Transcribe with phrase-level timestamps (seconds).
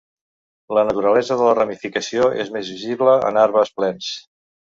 [0.77, 4.09] La naturalesa de la ramificació és més visible en arbres plens.